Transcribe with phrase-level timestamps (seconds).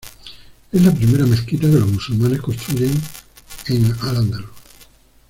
[0.71, 2.99] Es la primera mezquita que los musulmanes construyeron
[3.67, 4.49] en al-Andalus.